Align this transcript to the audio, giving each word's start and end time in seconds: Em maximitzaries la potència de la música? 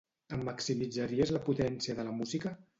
Em 0.37 0.45
maximitzaries 0.47 1.35
la 1.37 1.43
potència 1.51 1.99
de 2.01 2.09
la 2.11 2.19
música? 2.25 2.59